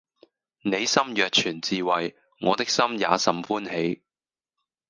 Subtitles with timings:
[0.63, 4.01] 你心若存智慧，我的心也甚歡喜